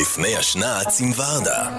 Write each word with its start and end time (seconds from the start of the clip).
לפני 0.00 0.36
השנץ 0.38 1.00
עם 1.00 1.08
ורדה. 1.16 1.70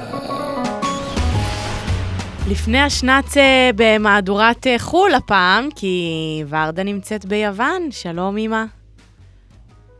לפני 2.52 2.80
השנץ 2.82 3.38
אה, 3.38 3.70
במהדורת 3.76 4.68
אה, 4.68 4.76
חו"ל 4.80 5.14
הפעם, 5.16 5.70
כי 5.76 6.04
ורדה 6.50 6.84
נמצאת 6.84 7.26
ביוון. 7.26 7.92
שלום, 7.92 8.38
אמא. 8.38 8.64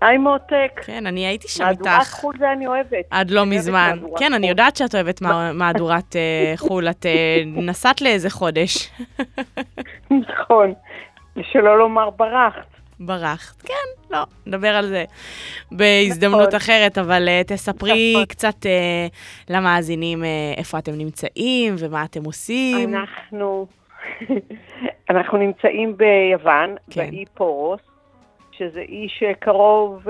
היי 0.02 0.18
מותק. 0.18 0.82
כן, 0.86 1.08
אני 1.08 1.26
הייתי 1.26 1.48
שם 1.48 1.64
מהדורת 1.64 1.88
איתך 2.00 2.10
חו"ל 2.12 2.34
זה 2.40 2.52
אני 2.52 2.68
אוהבת. 2.68 3.06
עד 3.10 3.32
לא 3.32 3.42
אני 3.42 3.50
אוהבת 3.50 3.60
מזמן. 3.68 3.90
מהדורת 3.96 4.20
כן, 4.20 4.34
אני 4.34 4.42
חו"ל. 4.42 4.50
יודעת 4.50 4.76
שאת 4.76 4.96
אוהבת 4.96 5.22
מה- 5.22 5.54
מהדורת 5.60 6.16
אה, 6.16 6.54
חו"ל. 6.58 6.90
את 6.90 7.06
נסעת 7.46 8.02
לאיזה 8.02 8.30
חודש. 8.30 8.90
נכון. 10.12 10.74
שלא 11.52 11.80
לומר 11.80 12.10
ברחת. 12.10 12.68
ברחת. 13.00 13.62
כן, 13.62 13.74
לא, 14.12 14.24
נדבר 14.46 14.68
על 14.68 14.88
זה 14.88 15.06
בהזדמנות 15.72 16.48
נכון. 16.48 16.56
אחרת, 16.56 16.98
אבל 16.98 17.28
אה, 17.28 17.42
תספרי 17.48 18.12
נכון. 18.14 18.26
קצת 18.26 18.66
אה, 18.66 19.08
למאזינים 19.50 20.24
אה, 20.24 20.54
איפה 20.58 20.78
אתם 20.78 20.92
נמצאים 20.92 21.76
ומה 21.80 22.06
אתם 22.06 22.24
עושים. 22.24 22.96
אנחנו... 22.96 23.68
אנחנו 25.10 25.38
נמצאים 25.38 25.98
ביוון, 25.98 26.76
כן. 26.90 27.10
באי 27.12 27.26
פורוס, 27.34 27.82
שזה 28.52 28.80
אי 28.80 29.08
שקרוב 29.10 30.08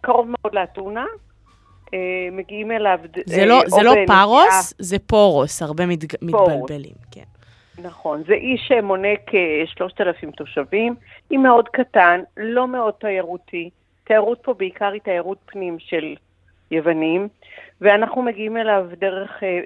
קרוב 0.00 0.26
מאוד 0.28 0.54
לאתונה. 0.54 1.04
מגיעים 2.32 2.72
אליו... 2.72 2.98
זה 3.26 3.46
לא, 3.46 3.62
זה 3.66 3.82
לא 3.82 3.94
פרוס, 4.06 4.74
זה 4.78 4.98
פורוס, 4.98 5.62
הרבה 5.62 5.86
מתג... 5.86 6.14
מתבלבלים, 6.22 6.94
כן. 7.10 7.22
נכון, 7.82 8.22
זה 8.26 8.34
אי 8.34 8.56
שמונה 8.58 9.08
כ-3,000 9.26 10.30
תושבים, 10.36 10.94
אי 11.30 11.36
מאוד 11.36 11.68
קטן, 11.68 12.20
לא 12.36 12.68
מאוד 12.68 12.94
תיירותי. 12.94 13.70
תיירות 14.04 14.38
פה 14.42 14.54
בעיקר 14.54 14.92
היא 14.92 15.00
תיירות 15.00 15.38
פנים 15.46 15.78
של 15.78 16.14
יוונים, 16.70 17.28
ואנחנו 17.80 18.22
מגיעים 18.22 18.56
אליו 18.56 18.86
דרך 18.98 19.42
אה, 19.42 19.60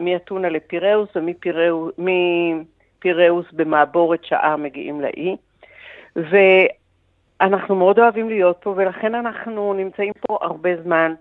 מאתונה 0.00 0.48
לפיראוס, 0.48 1.08
ומפיראוס 1.16 1.92
מפיראוס 1.98 3.46
במעבורת 3.52 4.24
שעה 4.24 4.56
מגיעים 4.56 5.00
לאי. 5.00 5.36
ואנחנו 6.16 7.76
מאוד 7.76 7.98
אוהבים 7.98 8.28
להיות 8.28 8.56
פה, 8.62 8.74
ולכן 8.76 9.14
אנחנו 9.14 9.72
נמצאים 9.72 10.12
פה 10.20 10.38
הרבה 10.42 10.82
זמן. 10.82 11.14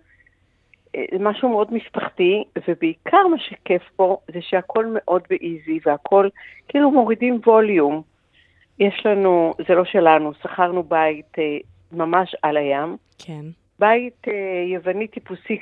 אה, 0.95 1.05
משהו 1.19 1.49
מאוד 1.49 1.73
משפחתי, 1.73 2.43
ובעיקר 2.67 3.27
מה 3.27 3.39
שכיף 3.39 3.81
פה 3.95 4.17
זה 4.33 4.41
שהכל 4.41 4.85
מאוד 4.93 5.21
באיזי 5.29 5.79
והכל, 5.85 6.29
כאילו 6.67 6.91
מורידים 6.91 7.39
ווליום. 7.45 8.01
יש 8.79 9.05
לנו, 9.05 9.53
זה 9.67 9.75
לא 9.75 9.85
שלנו, 9.85 10.33
שכרנו 10.33 10.83
בית 10.83 11.39
אה, 11.39 11.57
ממש 11.91 12.35
על 12.41 12.57
הים, 12.57 12.97
כן. 13.17 13.45
בית 13.79 14.27
אה, 14.27 14.33
יווני 14.73 15.07
טיפוסי, 15.07 15.59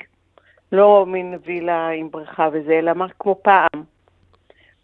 לא 0.72 1.06
מין 1.06 1.34
וילה 1.44 1.88
עם 1.88 2.10
בריכה 2.10 2.48
וזה, 2.52 2.72
אלא 2.78 2.92
מה 2.92 3.06
כמו 3.18 3.40
פעם. 3.42 3.82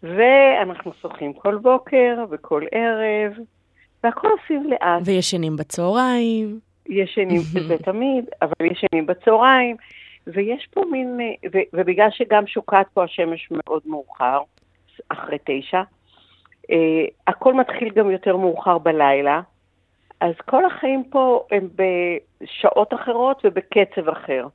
ואנחנו 0.03 0.91
שוחים 1.01 1.33
כל 1.33 1.57
בוקר 1.57 2.23
וכל 2.29 2.63
ערב, 2.71 3.33
והכל 4.03 4.27
עושים 4.27 4.69
לאט. 4.69 5.01
וישנים 5.05 5.55
בצהריים. 5.55 6.59
ישנים, 6.89 7.41
זה 7.67 7.77
תמיד, 7.77 8.25
אבל 8.41 8.65
ישנים 8.71 9.05
בצהריים, 9.05 9.75
ויש 10.27 10.67
פה 10.73 10.83
מין, 10.91 11.19
אה, 11.21 11.49
ו, 11.53 11.57
ובגלל 11.73 12.09
שגם 12.11 12.47
שוקעת 12.47 12.87
פה 12.93 13.03
השמש 13.03 13.47
מאוד 13.51 13.81
מאוחר, 13.85 14.39
אחרי 15.09 15.37
תשע, 15.43 15.81
אה, 16.71 17.05
הכל 17.27 17.53
מתחיל 17.53 17.89
גם 17.89 18.11
יותר 18.11 18.37
מאוחר 18.37 18.77
בלילה, 18.77 19.41
אז 20.21 20.33
כל 20.45 20.65
החיים 20.65 21.03
פה 21.09 21.45
הם 21.51 21.69
בשעות 21.75 22.93
אחרות 22.93 23.41
ובקצב 23.43 24.09
אחר. 24.09 24.47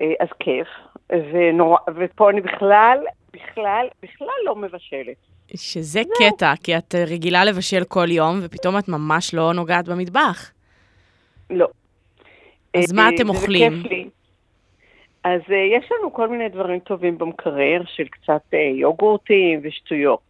אה, 0.00 0.12
אז 0.20 0.28
כיף, 0.40 0.68
ונורא, 1.10 1.78
ופה 1.96 2.30
אני 2.30 2.40
בכלל, 2.40 2.98
בכלל, 3.32 3.88
בכלל 4.02 4.28
לא 4.44 4.56
מבשלת. 4.56 5.16
שזה 5.56 6.00
קטע, 6.18 6.52
כי 6.64 6.76
את 6.76 6.94
רגילה 6.94 7.44
לבשל 7.44 7.84
כל 7.84 8.10
יום, 8.10 8.38
ופתאום 8.42 8.78
את 8.78 8.88
ממש 8.88 9.34
לא 9.34 9.52
נוגעת 9.54 9.88
במטבח. 9.88 10.50
לא. 11.50 11.68
אז 12.74 12.92
אה, 12.92 12.96
מה 12.96 13.08
אתם 13.14 13.28
אוכלים? 13.28 13.82
כיף 13.82 13.92
לי. 13.92 14.08
אז 15.24 15.40
אה, 15.50 15.56
יש 15.56 15.92
לנו 15.92 16.12
כל 16.12 16.28
מיני 16.28 16.48
דברים 16.48 16.80
טובים 16.80 17.18
במקרר, 17.18 17.82
של 17.86 18.08
קצת 18.08 18.42
אה, 18.54 18.58
יוגורטים 18.58 19.60
ושטויות. 19.62 20.20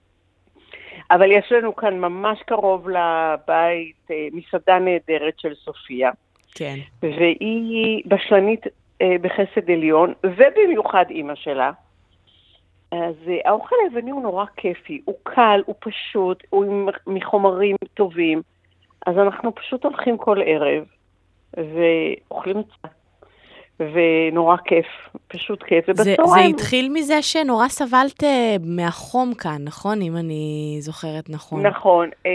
אבל 1.10 1.32
יש 1.32 1.52
לנו 1.52 1.76
כאן 1.76 1.98
ממש 1.98 2.42
קרוב 2.46 2.88
לבית 2.88 4.10
אה, 4.10 4.28
מסעדה 4.32 4.78
נהדרת 4.78 5.38
של 5.38 5.54
סופיה, 5.54 6.10
כן. 6.54 6.74
והיא 7.02 8.02
בשלנית 8.06 8.66
אה, 9.02 9.16
בחסד 9.20 9.70
עליון, 9.70 10.12
ובמיוחד 10.24 11.04
אימא 11.10 11.34
שלה. 11.34 11.70
אז 12.92 13.14
אה, 13.28 13.38
האוכל 13.44 13.76
היווני 13.84 14.10
הוא 14.10 14.22
נורא 14.22 14.44
כיפי, 14.56 15.00
הוא 15.04 15.14
קל, 15.22 15.62
הוא 15.66 15.74
פשוט, 15.78 16.42
הוא 16.50 16.90
מחומרים 17.06 17.76
טובים. 17.94 18.42
אז 19.06 19.18
אנחנו 19.18 19.54
פשוט 19.54 19.84
הולכים 19.84 20.18
כל 20.18 20.38
ערב 20.44 20.84
ואוכלים 21.56 22.56
זה. 22.56 22.88
ונורא 23.80 24.56
כיף, 24.64 24.86
פשוט 25.28 25.62
כיף. 25.62 25.86
זה, 25.86 26.02
זה 26.04 26.14
ובצהריים... 26.18 26.54
התחיל 26.54 26.88
מזה 26.92 27.22
שנורא 27.22 27.68
סבלת 27.68 28.24
אה, 28.24 28.56
מהחום 28.64 29.34
כאן, 29.34 29.64
נכון? 29.64 30.02
אם 30.02 30.16
אני 30.16 30.76
זוכרת 30.80 31.30
נכון. 31.30 31.66
נכון. 31.66 32.10
אה, 32.26 32.30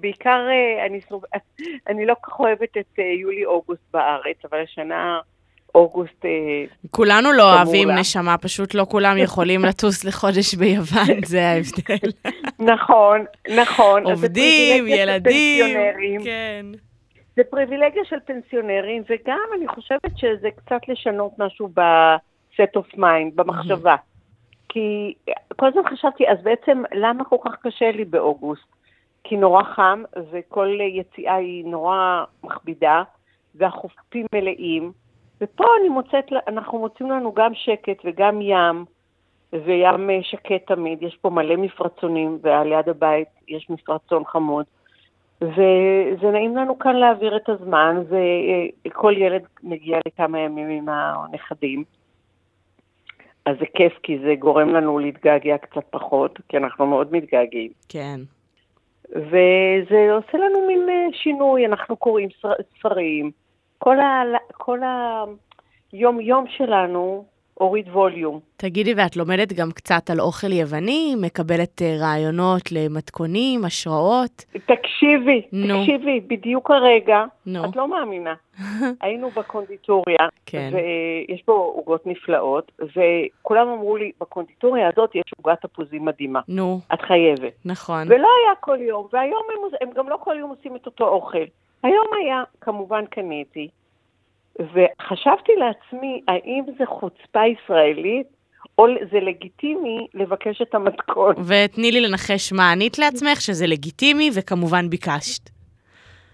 בעיקר 0.00 0.46
אה, 0.50 0.86
אני, 0.86 1.00
סוב... 1.08 1.22
אני 1.90 2.06
לא 2.06 2.14
כל 2.20 2.30
כך 2.30 2.40
אוהבת 2.40 2.76
את 2.76 2.98
אה, 2.98 3.04
יולי-אוגוסט 3.04 3.82
בארץ, 3.92 4.36
אבל 4.50 4.62
השנה 4.62 5.18
אוגוסט... 5.74 6.24
אה, 6.24 6.30
כולנו 6.90 7.32
לא 7.32 7.54
אוהבים 7.54 7.88
לה. 7.88 7.94
נשמה, 7.94 8.38
פשוט 8.38 8.74
לא 8.74 8.86
כולם 8.90 9.18
יכולים 9.26 9.64
לטוס 9.64 10.04
לחודש 10.04 10.54
ביוון, 10.54 11.24
זה 11.24 11.46
ההבדל. 11.46 12.10
נכון, 12.72 13.24
נכון. 13.56 14.04
זה 14.06 14.10
עובדים, 14.12 14.88
ילדים. 14.88 16.24
כן. 16.24 16.66
זה 17.40 17.44
פריבילגיה 17.44 18.04
של 18.04 18.16
פנסיונרים, 18.24 19.02
וגם 19.10 19.48
אני 19.56 19.68
חושבת 19.68 20.16
שזה 20.16 20.50
קצת 20.50 20.88
לשנות 20.88 21.32
משהו 21.38 21.68
ב-set 21.74 22.76
of 22.76 22.98
mind, 22.98 23.34
במחשבה. 23.34 23.96
כי 24.68 25.14
כל 25.56 25.66
הזמן 25.66 25.82
חשבתי, 25.88 26.28
אז 26.28 26.38
בעצם 26.42 26.82
למה 26.92 27.24
כל 27.24 27.36
כך 27.44 27.56
קשה 27.62 27.90
לי 27.90 28.04
באוגוסט? 28.04 28.66
כי 29.24 29.36
נורא 29.36 29.62
חם, 29.62 30.02
וכל 30.30 30.78
יציאה 30.80 31.34
היא 31.34 31.64
נורא 31.64 32.24
מכבידה, 32.44 33.02
והחופים 33.54 34.26
מלאים, 34.34 34.92
ופה 35.40 35.64
אני 35.80 35.88
מוצאת, 35.88 36.24
אנחנו 36.48 36.78
מוצאים 36.78 37.10
לנו 37.10 37.32
גם 37.32 37.54
שקט 37.54 38.02
וגם 38.04 38.40
ים, 38.42 38.84
וים 39.52 40.10
שקט 40.22 40.66
תמיד, 40.66 41.02
יש 41.02 41.16
פה 41.16 41.30
מלא 41.30 41.56
מפרצונים, 41.56 42.38
ועל 42.42 42.72
יד 42.72 42.88
הבית 42.88 43.28
יש 43.48 43.70
מפרצון 43.70 44.24
חמוד. 44.24 44.64
וזה 45.42 46.30
נעים 46.32 46.56
לנו 46.56 46.78
כאן 46.78 46.96
להעביר 46.96 47.36
את 47.36 47.48
הזמן, 47.48 48.02
וכל 48.86 49.14
ילד 49.16 49.42
מגיע 49.62 49.98
לכמה 50.06 50.38
ימים 50.38 50.68
עם 50.68 50.88
הנכדים. 50.88 51.84
אז 53.46 53.56
זה 53.60 53.66
כיף, 53.74 53.92
כי 54.02 54.18
זה 54.18 54.34
גורם 54.38 54.68
לנו 54.68 54.98
להתגעגע 54.98 55.58
קצת 55.58 55.84
פחות, 55.90 56.38
כי 56.48 56.56
אנחנו 56.56 56.86
מאוד 56.86 57.12
מתגעגעים. 57.12 57.70
כן. 57.88 58.20
וזה 59.10 60.12
עושה 60.12 60.38
לנו 60.38 60.66
מין 60.66 60.88
אה, 60.88 61.06
שינוי, 61.12 61.66
אנחנו 61.66 61.96
קוראים 61.96 62.28
ספרים. 62.78 63.30
כל, 63.78 64.00
ה, 64.00 64.22
כל 64.52 64.80
היום-יום 65.92 66.44
שלנו 66.48 67.24
הוריד 67.60 67.88
ווליום. 67.88 68.40
תגידי, 68.56 68.94
ואת 68.96 69.16
לומדת 69.16 69.52
גם 69.52 69.70
קצת 69.70 70.10
על 70.10 70.20
אוכל 70.20 70.52
יווני? 70.52 71.14
מקבלת 71.20 71.82
אה, 71.82 71.96
רעיונות 72.00 72.72
למתכונים, 72.72 73.64
השראות? 73.64 74.44
תקשיבי, 74.66 75.42
נו. 75.52 75.80
תקשיבי, 75.80 76.20
בדיוק 76.20 76.70
הרגע, 76.70 77.24
נו. 77.46 77.64
את 77.64 77.76
לא 77.76 77.88
מאמינה. 77.88 78.34
היינו 79.02 79.30
בקונדיטוריה, 79.30 80.18
כן. 80.46 80.70
ויש 80.72 81.42
פה 81.42 81.72
עוגות 81.74 82.06
נפלאות, 82.06 82.72
וכולם 82.80 83.68
אמרו 83.68 83.96
לי, 83.96 84.12
בקונדיטוריה 84.20 84.88
הזאת 84.92 85.14
יש 85.14 85.32
עוגת 85.36 85.60
תפוזים 85.62 86.04
מדהימה, 86.04 86.40
נו, 86.48 86.80
את 86.94 87.00
חייבת. 87.00 87.52
נכון. 87.64 88.02
ולא 88.06 88.28
היה 88.44 88.54
כל 88.60 88.78
יום, 88.80 89.06
והיום 89.12 89.42
הם, 89.50 89.88
הם 89.88 89.94
גם 89.94 90.08
לא 90.08 90.18
כל 90.20 90.36
יום 90.38 90.50
עושים 90.50 90.76
את 90.76 90.86
אותו 90.86 91.08
אוכל. 91.08 91.44
היום 91.82 92.06
היה, 92.20 92.42
כמובן 92.60 93.04
קניתי, 93.06 93.68
וחשבתי 94.58 95.52
לעצמי, 95.56 96.22
האם 96.28 96.64
זה 96.78 96.86
חוצפה 96.86 97.40
ישראלית, 97.46 98.26
או 98.78 98.86
זה 99.12 99.20
לגיטימי 99.20 100.06
לבקש 100.14 100.62
את 100.62 100.74
המתכון. 100.74 101.34
ותני 101.46 101.92
לי 101.92 102.00
לנחש 102.00 102.52
מה 102.52 102.72
ענית 102.72 102.98
לעצמך, 102.98 103.40
שזה 103.40 103.66
לגיטימי, 103.66 104.30
וכמובן 104.34 104.90
ביקשת. 104.90 105.50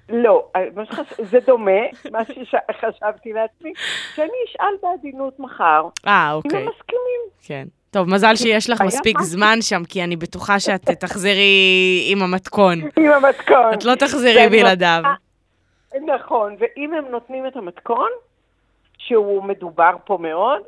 לא, 0.08 0.48
שחש... 0.90 1.06
זה 1.18 1.38
דומה, 1.46 1.80
מה 2.12 2.18
שחשבתי 2.24 3.32
לעצמי, 3.32 3.72
שאני 4.14 4.38
אשאל 4.48 4.74
בעדינות 4.82 5.40
מחר, 5.40 5.88
אה, 6.06 6.30
אם 6.30 6.36
אוקיי, 6.36 6.60
הם 6.60 6.68
מסכימים. 6.68 7.20
כן. 7.42 7.64
טוב, 7.90 8.08
מזל 8.08 8.36
שיש 8.36 8.70
לך 8.70 8.80
מספיק. 8.80 9.20
זמן 9.20 9.58
שם, 9.60 9.82
כי 9.88 10.04
אני 10.04 10.16
בטוחה 10.16 10.60
שאת 10.60 10.90
תחזרי 10.90 12.08
עם 12.10 12.22
המתכון. 12.22 12.78
עם 12.96 13.12
המתכון. 13.12 13.74
את 13.74 13.84
לא 13.84 13.94
תחזרי 13.94 14.36
ואני 14.36 14.48
בלעדיו. 14.48 15.02
נכון, 16.06 16.56
ואם 16.58 16.94
הם 16.94 17.04
נותנים 17.10 17.46
את 17.46 17.56
המתכון, 17.56 18.10
שהוא 18.98 19.44
מדובר 19.44 19.90
פה 20.04 20.18
מאוד. 20.20 20.60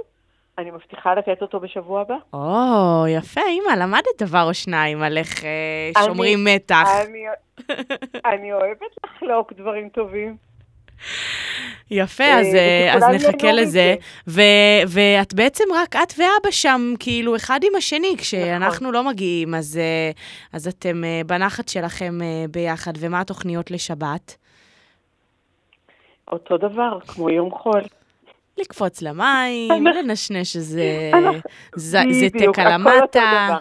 אני 0.59 0.71
מבטיחה 0.71 1.15
לתת 1.15 1.43
אותו 1.43 1.61
בשבוע 1.61 2.01
הבא. 2.01 2.15
או, 2.33 3.05
יפה, 3.09 3.41
אימא, 3.49 3.83
למדת 3.83 4.23
דבר 4.23 4.43
או 4.49 4.55
שניים 4.55 5.03
על 5.03 5.19
איך 5.19 5.45
אה, 5.45 6.05
שומרים 6.05 6.39
אני- 6.47 6.55
מתח. 6.57 6.89
אני, 7.09 7.25
אני 8.35 8.53
אוהבת 8.53 8.81
לחלוק 9.05 9.53
דברים 9.53 9.89
טובים. 9.89 10.37
יפה, 11.91 12.25
אה, 12.25 12.41
אז, 12.41 12.47
אה, 12.55 12.95
אז 12.95 13.03
נחכה 13.03 13.53
לזה. 13.53 13.95
ו- 14.29 14.43
ואת 14.89 15.35
בעצם 15.35 15.65
רק 15.77 15.97
את 15.97 16.13
ואבא 16.19 16.51
שם, 16.51 16.95
כאילו, 16.99 17.37
אחד 17.37 17.61
עם 17.63 17.77
השני, 17.77 18.15
כשאנחנו 18.19 18.67
נכון. 18.91 18.95
לא 18.95 19.05
מגיעים, 19.05 19.55
אז, 19.55 19.77
אה, 19.79 20.11
אז 20.53 20.69
אתם 20.69 21.03
בנחת 21.27 21.69
שלכם 21.69 22.19
ביחד. 22.51 22.93
ומה 22.99 23.21
התוכניות 23.21 23.71
לשבת? 23.71 24.37
אותו 26.33 26.57
דבר, 26.57 26.99
כמו 27.01 27.31
יום 27.31 27.51
חול. 27.51 27.81
לקפוץ 28.59 29.03
למים, 29.03 29.87
לנשנש 29.87 30.57
איזה 30.57 30.83
אותו 32.47 32.61
למטה. 32.61 33.49
דבר. 33.49 33.59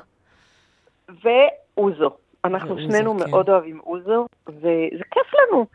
ואוזו. 1.23 2.09
אנחנו 2.45 2.77
שנינו 2.79 3.19
כן. 3.19 3.29
מאוד 3.29 3.49
אוהבים 3.49 3.79
אוזו, 3.85 4.27
וזה 4.47 5.03
כיף 5.11 5.33
לנו. 5.33 5.65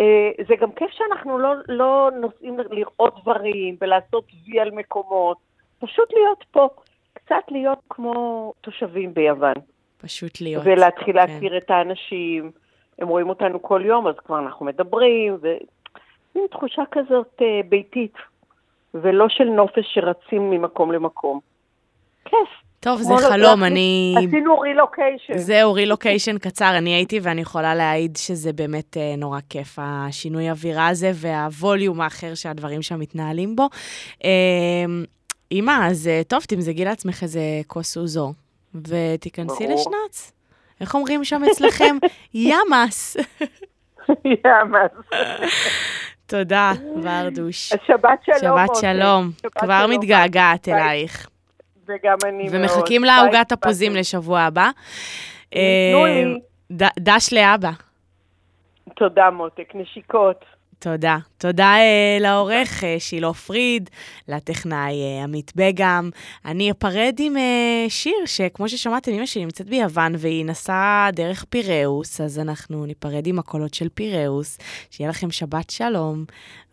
אה, 0.00 0.44
זה 0.48 0.54
גם 0.60 0.72
כיף 0.72 0.90
שאנחנו 0.90 1.38
לא, 1.38 1.54
לא 1.68 2.10
נוסעים 2.20 2.56
לראות 2.70 3.20
דברים 3.22 3.76
ולעשות 3.80 4.24
וי 4.46 4.60
על 4.60 4.70
מקומות, 4.70 5.36
פשוט 5.78 6.12
להיות 6.12 6.44
פה. 6.50 6.68
קצת 7.12 7.44
להיות 7.50 7.78
כמו 7.90 8.52
תושבים 8.60 9.14
ביוון. 9.14 9.54
פשוט 9.98 10.40
להיות. 10.40 10.62
ולהתחיל 10.66 11.12
כן. 11.26 11.32
להכיר 11.32 11.56
את 11.56 11.70
האנשים. 11.70 12.50
הם 12.98 13.08
רואים 13.08 13.28
אותנו 13.28 13.62
כל 13.62 13.82
יום, 13.84 14.06
אז 14.06 14.14
כבר 14.24 14.38
אנחנו 14.38 14.66
מדברים, 14.66 15.36
ומין 16.34 16.46
תחושה 16.50 16.82
כזאת 16.92 17.32
אה, 17.42 17.46
ביתית, 17.68 18.14
ולא 18.94 19.28
של 19.28 19.44
נופש 19.44 19.84
שרצים 19.94 20.50
ממקום 20.50 20.92
למקום. 20.92 21.40
כיף. 22.24 22.48
טוב, 22.80 22.98
זה 23.02 23.08
כמו 23.08 23.16
חלום, 23.18 23.60
להכניס- 23.60 23.62
אני... 23.72 24.14
עשינו 24.28 24.58
רילוקיישן. 24.60 25.38
זהו, 25.38 25.72
רילוקיישן 25.72 26.38
קצר, 26.38 26.74
אני 26.78 26.90
הייתי 26.94 27.20
ואני 27.22 27.40
יכולה 27.40 27.74
להעיד 27.74 28.16
שזה 28.16 28.52
באמת 28.52 28.96
אה, 28.96 29.14
נורא 29.18 29.38
כיף, 29.48 29.78
השינוי 29.78 30.50
אווירה 30.50 30.88
הזה 30.88 31.10
והווליום 31.14 32.00
האחר 32.00 32.34
שהדברים 32.34 32.82
שם 32.82 33.00
מתנהלים 33.00 33.56
בו. 33.56 33.68
אה, 34.24 34.30
אמא, 35.52 35.86
אז 35.90 36.08
אה, 36.08 36.22
טוב, 36.28 36.42
תמזגי 36.48 36.84
לעצמך 36.84 37.22
איזה 37.22 37.40
כוס 37.66 37.96
אוזו, 37.96 38.32
ותיכנסי. 38.74 39.66
לשנץ. 39.66 40.32
איך 40.80 40.94
אומרים 40.94 41.24
שם 41.24 41.42
אצלכם? 41.50 41.96
ימאס. 42.34 43.16
יאמאז. 44.24 44.90
תודה, 46.26 46.72
ורדוש. 47.02 47.72
אז 47.72 47.78
שבת 47.86 48.18
שלום. 48.24 48.38
שבת 48.40 48.68
מותק. 48.68 48.80
שלום. 48.80 49.30
שבת 49.42 49.52
כבר 49.58 49.78
שלום. 49.86 49.90
מתגעגעת 49.90 50.68
ביי. 50.68 50.74
אלייך. 50.82 51.28
וגם 51.88 52.16
אני 52.24 52.48
מאוד. 52.48 52.54
ומחכים 52.54 53.04
לעוגת 53.04 53.52
תפוזים. 53.52 53.96
לשבוע 53.96 54.40
הבא. 54.40 54.70
תנו 55.50 55.58
אה, 55.60 56.24
לי. 56.24 56.40
ד- 56.72 56.98
דש 56.98 57.32
לאבא. 57.32 57.70
תודה, 58.96 59.30
מותק. 59.30 59.68
נשיקות. 59.74 60.44
תודה. 60.84 61.18
תודה 61.38 61.76
אה, 61.76 62.18
לעורך 62.20 62.84
אה, 62.84 62.96
שילה 62.98 63.32
פריד, 63.32 63.90
לטכנאי 64.28 65.02
אה, 65.02 65.22
עמית 65.22 65.52
בגם. 65.56 66.10
אני 66.44 66.70
אפרד 66.70 67.14
עם 67.18 67.36
אה, 67.36 67.86
שיר 67.88 68.26
שכמו 68.26 68.68
ששמעתם, 68.68 69.12
אמא 69.12 69.26
שלי 69.26 69.44
נמצאת 69.44 69.66
ביוון 69.68 70.14
והיא 70.18 70.44
נסעה 70.44 71.08
דרך 71.12 71.44
פיראוס, 71.44 72.20
אז 72.20 72.38
אנחנו 72.38 72.86
ניפרד 72.86 73.26
עם 73.26 73.38
הקולות 73.38 73.74
של 73.74 73.88
פיראוס. 73.94 74.58
שיהיה 74.90 75.10
לכם 75.10 75.30
שבת 75.30 75.70
שלום 75.70 76.24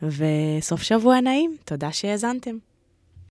וסוף 0.01 0.81
שבוע 0.81 1.21
נעים. 1.21 1.55
תודה 1.65 1.91
שהאזנתם. 1.91 2.70